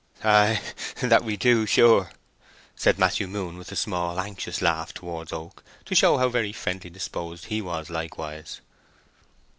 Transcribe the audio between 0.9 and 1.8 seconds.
that we do,